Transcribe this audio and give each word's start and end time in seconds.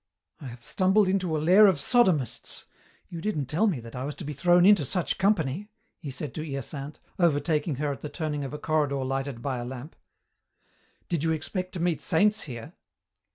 "I 0.39 0.47
have 0.47 0.63
stumbled 0.63 1.07
into 1.07 1.37
a 1.37 1.37
lair 1.37 1.67
of 1.67 1.79
sodomists. 1.79 2.65
You 3.07 3.21
didn't 3.21 3.45
tell 3.45 3.67
me 3.67 3.79
that 3.81 3.95
I 3.95 4.03
was 4.03 4.15
to 4.15 4.23
be 4.23 4.33
thrown 4.33 4.65
into 4.65 4.83
such 4.83 5.19
company," 5.19 5.69
he 5.99 6.09
said 6.09 6.33
to 6.33 6.43
Hyacinthe, 6.43 6.99
overtaking 7.19 7.75
her 7.75 7.91
at 7.93 8.01
the 8.01 8.09
turning 8.09 8.43
of 8.43 8.51
a 8.51 8.57
corridor 8.57 9.03
lighted 9.05 9.43
by 9.43 9.59
a 9.59 9.63
lamp. 9.63 9.95
"Did 11.07 11.23
you 11.23 11.31
expect 11.31 11.73
to 11.73 11.79
meet 11.79 12.01
saints 12.01 12.41
here?" 12.49 12.73